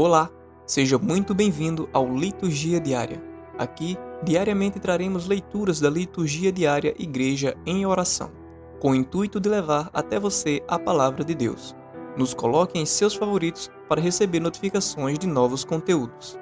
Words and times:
Olá, 0.00 0.30
seja 0.64 0.96
muito 0.96 1.34
bem-vindo 1.34 1.88
ao 1.92 2.08
Liturgia 2.14 2.78
Diária. 2.78 3.20
Aqui, 3.58 3.98
diariamente 4.22 4.78
traremos 4.78 5.26
leituras 5.26 5.80
da 5.80 5.90
Liturgia 5.90 6.52
Diária 6.52 6.94
Igreja 6.96 7.56
em 7.66 7.84
Oração, 7.84 8.30
com 8.78 8.92
o 8.92 8.94
intuito 8.94 9.40
de 9.40 9.48
levar 9.48 9.90
até 9.92 10.20
você 10.20 10.62
a 10.68 10.78
palavra 10.78 11.24
de 11.24 11.34
Deus. 11.34 11.74
Nos 12.16 12.32
coloque 12.32 12.78
em 12.78 12.86
seus 12.86 13.16
favoritos 13.16 13.72
para 13.88 14.00
receber 14.00 14.38
notificações 14.38 15.18
de 15.18 15.26
novos 15.26 15.64
conteúdos. 15.64 16.38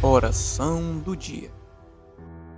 Oração 0.00 1.00
do 1.00 1.16
Dia 1.16 1.50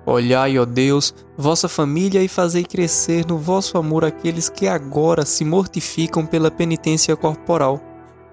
Olhai, 0.04 0.58
ó 0.58 0.66
Deus, 0.66 1.14
vossa 1.34 1.66
família 1.66 2.22
e 2.22 2.28
fazei 2.28 2.62
crescer 2.62 3.24
no 3.24 3.38
vosso 3.38 3.78
amor 3.78 4.04
aqueles 4.04 4.50
que 4.50 4.68
agora 4.68 5.24
se 5.24 5.46
mortificam 5.46 6.26
pela 6.26 6.50
penitência 6.50 7.16
corporal 7.16 7.80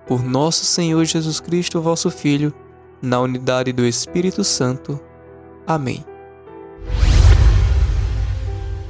por 0.08 0.24
nosso 0.24 0.66
Senhor 0.66 1.04
Jesus 1.06 1.40
Cristo, 1.40 1.82
vosso 1.82 2.10
Filho, 2.10 2.54
na 3.02 3.20
unidade 3.20 3.72
do 3.72 3.86
Espírito 3.86 4.44
Santo. 4.44 5.00
Amém. 5.66 6.06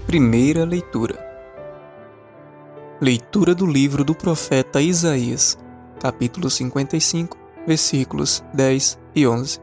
Primeira 0.06 0.66
leitura. 0.66 1.18
Leitura 3.00 3.56
do 3.56 3.66
livro 3.66 4.04
do 4.04 4.14
profeta 4.14 4.82
Isaías, 4.82 5.58
capítulo 6.00 6.50
55, 6.50 7.38
versículos 7.66 8.44
10 8.54 9.00
e 9.16 9.26
11. 9.28 9.60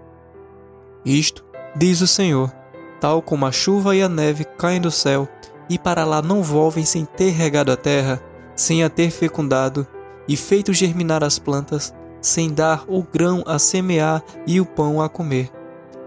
Isto 1.05 1.45
diz 1.77 2.01
o 2.01 2.07
Senhor, 2.07 2.53
tal 3.01 3.23
como 3.23 3.47
a 3.47 3.53
chuva 3.53 3.95
e 3.95 4.03
a 4.03 4.09
neve 4.09 4.45
caem 4.45 4.81
do 4.81 4.91
céu 4.91 5.29
e 5.69 5.79
para 5.79 6.05
lá 6.05 6.23
não 6.23 6.43
volvem 6.43 6.85
sem 6.85 7.05
ter 7.05 7.31
regado 7.31 7.71
a 7.71 7.77
terra, 7.77 8.23
sem 8.57 8.83
a 8.83 8.89
ter 8.89 9.11
fecundado 9.11 9.87
e 10.29 10.37
feito 10.37 10.73
germinar 10.73 11.25
as 11.25 11.39
plantas, 11.39 11.95
sem 12.21 12.53
dar 12.53 12.85
o 12.87 13.03
grão 13.03 13.43
a 13.47 13.59
semear 13.59 14.23
e 14.47 14.61
o 14.61 14.67
pão 14.67 15.01
a 15.01 15.09
comer. 15.09 15.51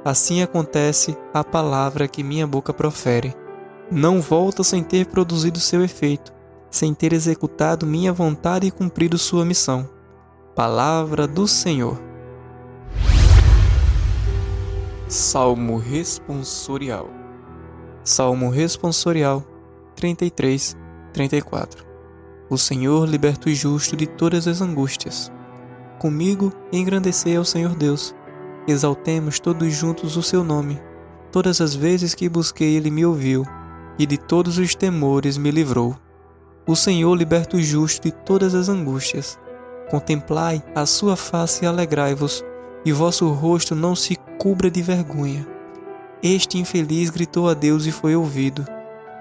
Assim 0.06 0.42
acontece 0.42 1.18
a 1.34 1.44
palavra 1.44 2.08
que 2.08 2.24
minha 2.24 2.46
boca 2.46 2.74
profere. 2.74 3.36
Não 3.92 4.22
volta 4.22 4.64
sem 4.64 4.84
ter 4.84 5.08
produzido 5.08 5.60
seu 5.60 5.84
efeito, 5.84 6.32
sem 6.70 6.94
ter 6.94 7.14
executado 7.14 7.86
minha 7.86 8.14
vontade 8.14 8.68
e 8.68 8.72
cumprido 8.72 9.18
sua 9.18 9.44
missão. 9.44 9.90
Palavra 10.56 11.28
do 11.28 11.48
Senhor. 11.48 12.00
Salmo 15.08 15.78
responsorial. 15.78 17.10
Salmo 18.04 18.50
responsorial 18.50 19.44
33, 19.96 20.76
34. 21.14 21.91
O 22.52 22.58
Senhor 22.58 23.08
liberta 23.08 23.50
o 23.50 23.54
justo 23.54 23.96
de 23.96 24.06
todas 24.06 24.46
as 24.46 24.60
angústias. 24.60 25.32
Comigo 25.98 26.52
engrandecei 26.70 27.38
ao 27.38 27.46
Senhor 27.46 27.74
Deus. 27.74 28.14
Exaltemos 28.68 29.40
todos 29.40 29.74
juntos 29.74 30.18
o 30.18 30.22
seu 30.22 30.44
nome. 30.44 30.78
Todas 31.32 31.62
as 31.62 31.74
vezes 31.74 32.14
que 32.14 32.28
busquei, 32.28 32.76
ele 32.76 32.92
me 32.92 33.06
ouviu, 33.06 33.46
e 33.98 34.06
de 34.06 34.18
todos 34.18 34.58
os 34.58 34.76
temores 34.76 35.38
me 35.38 35.50
livrou. 35.50 35.96
O 36.68 36.76
Senhor 36.76 37.16
liberta 37.16 37.56
o 37.56 37.62
justo 37.62 38.04
de 38.04 38.12
todas 38.12 38.54
as 38.54 38.68
angústias. 38.68 39.40
Contemplai 39.90 40.62
a 40.76 40.86
sua 40.86 41.16
face 41.16 41.64
e 41.64 41.68
alegrai-vos, 41.70 42.44
e 42.84 42.92
vosso 42.92 43.30
rosto 43.30 43.74
não 43.76 43.96
se 43.96 44.18
cubra 44.38 44.70
de 44.70 44.82
vergonha. 44.82 45.48
Este 46.22 46.58
infeliz 46.58 47.10
gritou 47.12 47.48
a 47.48 47.54
Deus 47.54 47.86
e 47.86 47.94
foi 47.94 48.14
ouvido, 48.14 48.66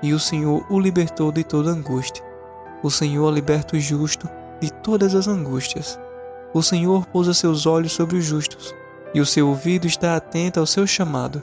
e 0.03 0.13
o 0.13 0.19
Senhor 0.19 0.67
o 0.69 0.81
libertou 0.81 1.31
de 1.31 1.45
toda 1.45 1.71
angústia. 1.71 2.29
O 2.83 2.91
Senhor 2.91 3.31
liberta 3.33 3.77
o 3.77 3.81
justo 3.81 4.29
de 4.61 4.73
todas 4.73 5.15
as 5.15 5.29
angústias. 5.29 5.99
O 6.55 6.63
Senhor 6.63 7.07
pousa 7.07 7.35
seus 7.35 7.67
olhos 7.67 7.93
sobre 7.93 8.17
os 8.17 8.25
justos, 8.25 8.75
e 9.15 9.21
o 9.21 9.27
seu 9.27 9.49
ouvido 9.49 9.87
está 9.87 10.17
atento 10.17 10.59
ao 10.59 10.67
seu 10.67 10.87
chamado, 10.87 11.43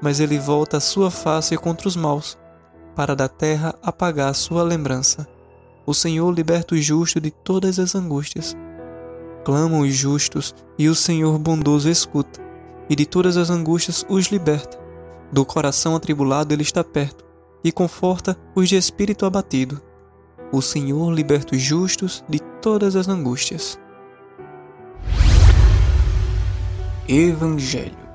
mas 0.00 0.20
ele 0.20 0.38
volta 0.38 0.78
a 0.78 0.80
sua 0.80 1.10
face 1.10 1.56
contra 1.56 1.88
os 1.88 1.96
maus, 1.96 2.38
para 2.96 3.14
da 3.14 3.28
terra 3.28 3.74
apagar 3.82 4.34
sua 4.34 4.62
lembrança. 4.62 5.26
O 5.86 5.94
Senhor 5.94 6.32
liberta 6.32 6.74
o 6.74 6.78
justo 6.78 7.20
de 7.20 7.30
todas 7.30 7.78
as 7.78 7.94
angústias. 7.94 8.56
Clamam 9.44 9.80
os 9.80 9.94
justos, 9.94 10.54
e 10.78 10.88
o 10.88 10.94
Senhor 10.94 11.38
bondoso 11.38 11.88
escuta, 11.88 12.40
e 12.88 12.96
de 12.96 13.06
todas 13.06 13.36
as 13.36 13.50
angústias 13.50 14.04
os 14.08 14.26
liberta. 14.26 14.78
Do 15.30 15.44
coração 15.44 15.94
atribulado 15.94 16.52
ele 16.52 16.62
está 16.62 16.82
perto, 16.82 17.24
e 17.62 17.70
conforta 17.70 18.36
os 18.54 18.68
de 18.68 18.76
espírito 18.76 19.26
abatido. 19.26 19.80
O 20.50 20.62
Senhor 20.62 21.12
liberta 21.12 21.54
os 21.54 21.60
justos 21.60 22.24
de 22.26 22.38
todas 22.62 22.96
as 22.96 23.06
angústias. 23.06 23.78
Evangelho 27.06 28.08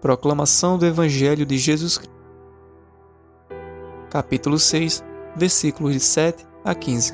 Proclamação 0.00 0.78
do 0.78 0.86
Evangelho 0.86 1.44
de 1.44 1.58
Jesus 1.58 1.98
Cristo. 1.98 2.14
Capítulo 4.08 4.58
6, 4.58 5.04
versículos 5.36 5.92
de 5.92 6.00
7 6.00 6.46
a 6.64 6.74
15. 6.74 7.12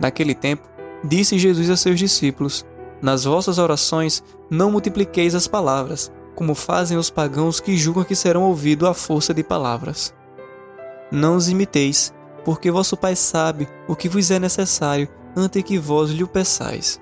Naquele 0.00 0.34
tempo, 0.34 0.66
disse 1.04 1.38
Jesus 1.38 1.68
a 1.68 1.76
seus 1.76 1.98
discípulos: 1.98 2.64
Nas 3.02 3.24
vossas 3.24 3.58
orações 3.58 4.24
não 4.48 4.70
multipliqueis 4.70 5.34
as 5.34 5.46
palavras, 5.46 6.10
como 6.34 6.54
fazem 6.54 6.96
os 6.96 7.10
pagãos 7.10 7.60
que 7.60 7.76
julgam 7.76 8.04
que 8.04 8.16
serão 8.16 8.44
ouvidos 8.44 8.88
à 8.88 8.94
força 8.94 9.34
de 9.34 9.44
palavras 9.44 10.16
não 11.10 11.36
os 11.36 11.48
imiteis, 11.48 12.12
porque 12.44 12.70
vosso 12.70 12.96
Pai 12.96 13.16
sabe 13.16 13.68
o 13.86 13.96
que 13.96 14.08
vos 14.08 14.30
é 14.30 14.38
necessário 14.38 15.08
antes 15.36 15.62
que 15.62 15.78
vós 15.78 16.10
lhe 16.10 16.22
o 16.22 16.28
peçais. 16.28 17.00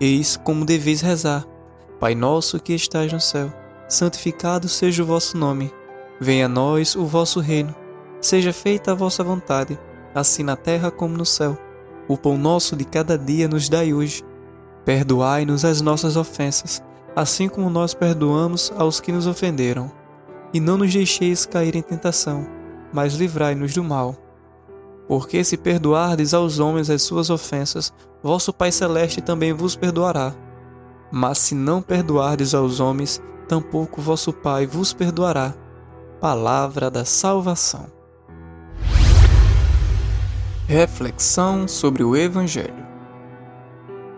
Eis 0.00 0.36
como 0.36 0.64
deveis 0.64 1.00
rezar: 1.00 1.44
Pai 2.00 2.14
nosso 2.14 2.60
que 2.60 2.74
estais 2.74 3.12
no 3.12 3.20
céu, 3.20 3.52
santificado 3.88 4.68
seja 4.68 5.02
o 5.02 5.06
vosso 5.06 5.36
nome. 5.36 5.72
Venha 6.20 6.46
a 6.46 6.48
nós 6.48 6.96
o 6.96 7.06
vosso 7.06 7.40
reino. 7.40 7.74
Seja 8.20 8.52
feita 8.52 8.92
a 8.92 8.94
vossa 8.94 9.22
vontade, 9.22 9.78
assim 10.14 10.42
na 10.42 10.56
terra 10.56 10.90
como 10.90 11.16
no 11.16 11.24
céu. 11.24 11.56
O 12.08 12.16
pão 12.16 12.36
nosso 12.36 12.74
de 12.74 12.84
cada 12.84 13.16
dia 13.16 13.46
nos 13.46 13.68
dai 13.68 13.92
hoje. 13.92 14.24
Perdoai-nos 14.84 15.64
as 15.64 15.80
nossas 15.80 16.16
ofensas, 16.16 16.82
assim 17.14 17.48
como 17.48 17.70
nós 17.70 17.94
perdoamos 17.94 18.72
aos 18.76 19.00
que 19.00 19.12
nos 19.12 19.26
ofenderam. 19.26 19.92
E 20.52 20.58
não 20.58 20.78
nos 20.78 20.92
deixeis 20.92 21.44
cair 21.44 21.76
em 21.76 21.82
tentação 21.82 22.57
mas 22.92 23.14
livrai-nos 23.14 23.74
do 23.74 23.84
mal. 23.84 24.16
Porque 25.06 25.42
se 25.42 25.56
perdoardes 25.56 26.34
aos 26.34 26.58
homens 26.58 26.90
as 26.90 27.02
suas 27.02 27.30
ofensas, 27.30 27.92
vosso 28.22 28.52
Pai 28.52 28.70
Celeste 28.70 29.20
também 29.20 29.52
vos 29.52 29.74
perdoará. 29.74 30.34
Mas 31.10 31.38
se 31.38 31.54
não 31.54 31.80
perdoardes 31.80 32.54
aos 32.54 32.80
homens, 32.80 33.22
tampouco 33.48 34.02
vosso 34.02 34.32
Pai 34.32 34.66
vos 34.66 34.92
perdoará. 34.92 35.54
Palavra 36.20 36.90
da 36.90 37.04
salvação. 37.04 37.86
Reflexão 40.66 41.66
sobre 41.66 42.04
o 42.04 42.14
Evangelho. 42.14 42.86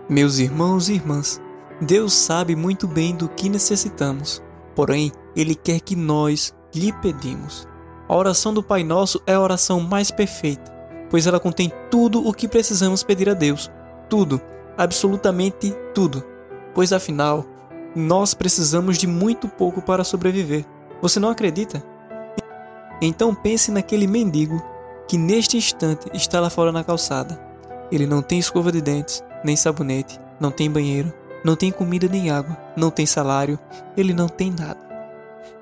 Meus 0.08 0.40
irmãos 0.40 0.88
e 0.88 0.94
irmãs, 0.94 1.40
Deus 1.80 2.12
sabe 2.12 2.56
muito 2.56 2.88
bem 2.88 3.14
do 3.14 3.28
que 3.28 3.48
necessitamos, 3.48 4.42
porém, 4.74 5.12
Ele 5.36 5.54
quer 5.54 5.78
que 5.78 5.94
nós 5.94 6.52
lhe 6.74 6.92
pedimos. 6.94 7.69
A 8.10 8.16
oração 8.16 8.52
do 8.52 8.60
Pai 8.60 8.82
Nosso 8.82 9.22
é 9.24 9.34
a 9.34 9.40
oração 9.40 9.78
mais 9.78 10.10
perfeita, 10.10 10.72
pois 11.08 11.28
ela 11.28 11.38
contém 11.38 11.72
tudo 11.92 12.26
o 12.26 12.34
que 12.34 12.48
precisamos 12.48 13.04
pedir 13.04 13.30
a 13.30 13.34
Deus. 13.34 13.70
Tudo, 14.08 14.40
absolutamente 14.76 15.72
tudo. 15.94 16.24
Pois 16.74 16.92
afinal, 16.92 17.44
nós 17.94 18.34
precisamos 18.34 18.98
de 18.98 19.06
muito 19.06 19.46
pouco 19.46 19.80
para 19.80 20.02
sobreviver. 20.02 20.64
Você 21.00 21.20
não 21.20 21.30
acredita? 21.30 21.84
Então 23.00 23.32
pense 23.32 23.70
naquele 23.70 24.08
mendigo 24.08 24.60
que 25.06 25.16
neste 25.16 25.56
instante 25.56 26.10
está 26.12 26.40
lá 26.40 26.50
fora 26.50 26.72
na 26.72 26.82
calçada. 26.82 27.40
Ele 27.92 28.08
não 28.08 28.22
tem 28.22 28.40
escova 28.40 28.72
de 28.72 28.80
dentes, 28.80 29.22
nem 29.44 29.54
sabonete, 29.54 30.20
não 30.40 30.50
tem 30.50 30.68
banheiro, 30.68 31.14
não 31.44 31.54
tem 31.54 31.70
comida 31.70 32.08
nem 32.08 32.28
água, 32.28 32.58
não 32.76 32.90
tem 32.90 33.06
salário, 33.06 33.56
ele 33.96 34.12
não 34.12 34.28
tem 34.28 34.50
nada. 34.50 34.89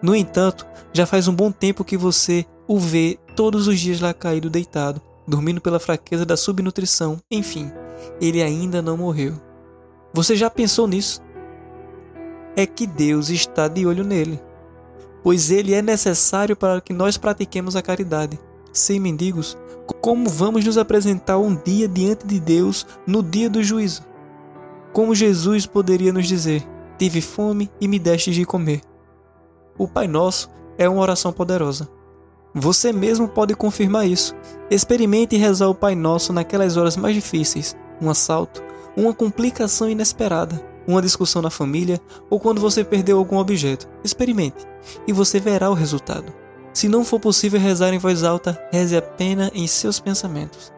No 0.03 0.15
entanto, 0.15 0.67
já 0.93 1.07
faz 1.07 1.29
um 1.29 1.35
bom 1.35 1.51
tempo 1.51 1.85
que 1.85 1.97
você 1.97 2.47
o 2.67 2.79
vê 2.79 3.19
todos 3.35 3.67
os 3.67 3.79
dias 3.81 4.01
lá 4.01 4.13
caído 4.13 4.51
deitado, 4.51 5.01
dormindo 5.27 5.61
pela 5.61 5.81
fraqueza 5.81 6.25
da 6.25 6.37
subnutrição, 6.37 7.21
enfim, 7.31 7.71
ele 8.21 8.43
ainda 8.43 8.83
não 8.83 8.97
morreu. 8.97 9.35
Você 10.13 10.37
já 10.37 10.51
pensou 10.51 10.87
nisso? 10.87 11.23
É 12.57 12.67
que 12.67 12.87
Deus 12.87 13.31
está 13.31 13.69
de 13.69 13.87
olho 13.87 14.05
nele, 14.05 14.41
pois 15.23 15.51
ele 15.51 15.75
é 15.75 15.83
necessário 15.83 16.57
para 16.57 16.81
que 16.81 16.93
nós 16.93 17.17
pratiquemos 17.17 17.77
a 17.77 17.83
caridade. 17.83 18.39
Sem 18.73 19.01
mendigos, 19.01 19.57
como 20.01 20.29
vamos 20.29 20.65
nos 20.65 20.77
apresentar 20.77 21.39
um 21.39 21.55
dia 21.55 21.89
diante 21.89 22.27
de 22.27 22.39
Deus 22.39 22.87
no 23.07 23.23
dia 23.23 23.49
do 23.49 23.63
juízo? 23.63 24.03
Como 24.93 25.15
Jesus 25.15 25.67
poderia 25.67 26.13
nos 26.13 26.27
dizer: 26.27 26.67
Tive 26.99 27.21
fome 27.21 27.71
e 27.81 27.89
me 27.89 27.99
deste 27.99 28.31
de 28.31 28.45
comer? 28.45 28.83
O 29.79 29.87
Pai 29.87 30.09
Nosso 30.09 30.51
é 30.77 30.89
uma 30.89 31.01
oração 31.01 31.33
poderosa. 31.33 31.89
Você 32.53 32.93
mesmo 32.93 33.29
pode 33.29 33.55
confirmar 33.55 34.09
isso. 34.09 34.35
Experimente 34.69 35.37
rezar 35.37 35.69
o 35.69 35.75
Pai 35.75 35.95
Nosso 35.95 36.33
naquelas 36.33 36.77
horas 36.77 36.97
mais 36.97 37.15
difíceis, 37.15 37.77
um 38.03 38.11
assalto, 38.11 38.61
uma 38.97 39.15
complicação 39.15 39.89
inesperada, 39.89 40.61
uma 40.87 41.01
discussão 41.01 41.41
na 41.41 41.51
família 41.51 42.01
ou 42.29 42.41
quando 42.41 42.61
você 42.61 42.83
perdeu 42.83 43.19
algum 43.19 43.37
objeto. 43.37 43.89
Experimente 44.03 44.67
e 45.07 45.13
você 45.13 45.39
verá 45.39 45.71
o 45.71 45.75
resultado. 45.75 46.33
Se 46.73 46.89
não 46.89 47.05
for 47.05 47.21
possível 47.21 47.61
rezar 47.61 47.95
em 47.95 47.99
voz 47.99 48.25
alta, 48.25 48.61
reze 48.73 48.97
apenas 48.97 49.51
em 49.55 49.67
seus 49.69 50.01
pensamentos. 50.01 50.73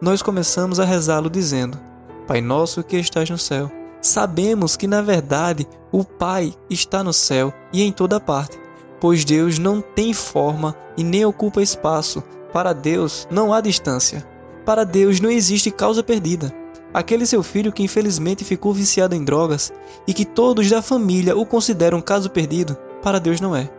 Nós 0.00 0.20
começamos 0.20 0.78
a 0.78 0.84
rezá-lo 0.84 1.30
dizendo: 1.30 1.78
Pai 2.26 2.40
nosso 2.40 2.82
que 2.82 2.98
estás 2.98 3.30
no 3.30 3.38
céu. 3.38 3.70
Sabemos 4.02 4.76
que 4.76 4.88
na 4.88 5.00
verdade 5.00 5.64
o 5.92 6.02
Pai 6.02 6.52
está 6.68 7.04
no 7.04 7.12
céu 7.12 7.54
e 7.72 7.82
em 7.82 7.92
toda 7.92 8.18
parte, 8.18 8.58
pois 9.00 9.24
Deus 9.24 9.60
não 9.60 9.80
tem 9.80 10.12
forma 10.12 10.74
e 10.96 11.04
nem 11.04 11.24
ocupa 11.24 11.62
espaço. 11.62 12.20
Para 12.52 12.72
Deus 12.72 13.28
não 13.30 13.54
há 13.54 13.60
distância. 13.60 14.26
Para 14.66 14.82
Deus 14.82 15.20
não 15.20 15.30
existe 15.30 15.70
causa 15.70 16.02
perdida. 16.02 16.52
Aquele 16.92 17.24
seu 17.24 17.44
filho 17.44 17.72
que 17.72 17.84
infelizmente 17.84 18.44
ficou 18.44 18.74
viciado 18.74 19.14
em 19.14 19.24
drogas 19.24 19.72
e 20.04 20.12
que 20.12 20.24
todos 20.24 20.68
da 20.68 20.82
família 20.82 21.36
o 21.36 21.46
consideram 21.46 22.00
caso 22.00 22.28
perdido, 22.28 22.76
para 23.02 23.20
Deus 23.20 23.40
não 23.40 23.54
é. 23.54 23.70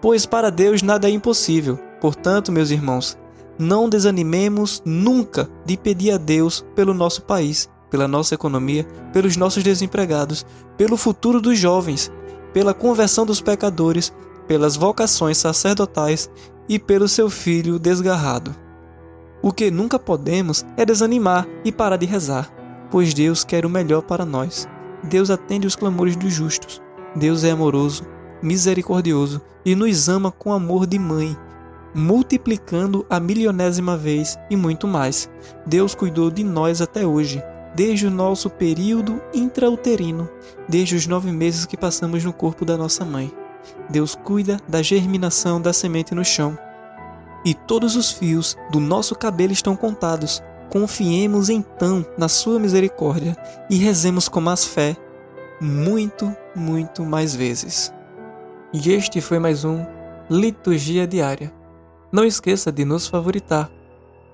Pois 0.00 0.26
para 0.26 0.50
Deus 0.50 0.82
nada 0.82 1.08
é 1.08 1.12
impossível. 1.12 1.78
Portanto, 2.00 2.50
meus 2.50 2.70
irmãos, 2.70 3.16
não 3.56 3.88
desanimemos 3.88 4.82
nunca 4.84 5.48
de 5.64 5.76
pedir 5.76 6.10
a 6.10 6.16
Deus 6.16 6.64
pelo 6.74 6.92
nosso 6.92 7.22
país, 7.22 7.68
pela 7.90 8.06
nossa 8.06 8.34
economia, 8.34 8.84
pelos 9.12 9.36
nossos 9.36 9.62
desempregados, 9.62 10.46
pelo 10.76 10.96
futuro 10.96 11.40
dos 11.40 11.58
jovens, 11.58 12.10
pela 12.52 12.72
conversão 12.72 13.26
dos 13.26 13.40
pecadores, 13.40 14.12
pelas 14.46 14.76
vocações 14.76 15.38
sacerdotais 15.38 16.30
e 16.68 16.78
pelo 16.78 17.08
seu 17.08 17.28
filho 17.28 17.78
desgarrado. 17.78 18.54
O 19.42 19.52
que 19.52 19.70
nunca 19.70 19.98
podemos 19.98 20.64
é 20.76 20.84
desanimar 20.84 21.46
e 21.64 21.72
parar 21.72 21.96
de 21.96 22.06
rezar, 22.06 22.50
pois 22.90 23.14
Deus 23.14 23.44
quer 23.44 23.64
o 23.64 23.70
melhor 23.70 24.02
para 24.02 24.24
nós. 24.24 24.68
Deus 25.02 25.30
atende 25.30 25.66
os 25.66 25.76
clamores 25.76 26.14
dos 26.16 26.32
justos. 26.32 26.82
Deus 27.16 27.42
é 27.42 27.50
amoroso, 27.50 28.04
misericordioso 28.42 29.40
e 29.64 29.74
nos 29.74 30.08
ama 30.08 30.30
com 30.30 30.52
amor 30.52 30.86
de 30.86 30.98
mãe, 30.98 31.36
multiplicando 31.94 33.04
a 33.08 33.18
milionésima 33.18 33.96
vez 33.96 34.38
e 34.50 34.56
muito 34.56 34.86
mais. 34.86 35.28
Deus 35.66 35.94
cuidou 35.94 36.30
de 36.30 36.44
nós 36.44 36.80
até 36.80 37.06
hoje, 37.06 37.42
desde 37.74 38.06
o 38.06 38.10
nosso 38.10 38.50
período 38.50 39.20
intrauterino, 39.32 40.28
desde 40.68 40.96
os 40.96 41.06
nove 41.06 41.30
meses 41.30 41.66
que 41.66 41.76
passamos 41.76 42.24
no 42.24 42.32
corpo 42.32 42.64
da 42.64 42.76
nossa 42.76 43.04
mãe. 43.04 43.32
Deus 43.88 44.14
cuida 44.14 44.58
da 44.68 44.82
germinação 44.82 45.60
da 45.60 45.72
semente 45.72 46.14
no 46.14 46.24
chão 46.24 46.58
e 47.44 47.54
todos 47.54 47.96
os 47.96 48.10
fios 48.10 48.56
do 48.70 48.80
nosso 48.80 49.14
cabelo 49.14 49.52
estão 49.52 49.74
contados. 49.76 50.42
Confiemos 50.70 51.48
então 51.48 52.06
na 52.16 52.28
Sua 52.28 52.58
misericórdia 52.58 53.36
e 53.68 53.76
rezemos 53.76 54.28
com 54.28 54.40
mais 54.40 54.64
fé, 54.64 54.96
muito, 55.60 56.34
muito 56.54 57.04
mais 57.04 57.34
vezes. 57.34 57.92
E 58.72 58.92
este 58.92 59.20
foi 59.20 59.38
mais 59.38 59.64
um 59.64 59.84
Liturgia 60.28 61.06
Diária. 61.06 61.52
Não 62.12 62.24
esqueça 62.24 62.70
de 62.70 62.84
nos 62.84 63.08
favoritar. 63.08 63.70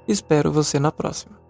Espero 0.06 0.52
você 0.52 0.78
na 0.78 0.92
próxima. 0.92 1.45